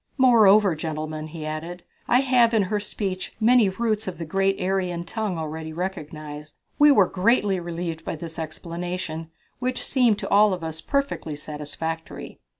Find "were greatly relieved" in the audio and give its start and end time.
6.91-8.03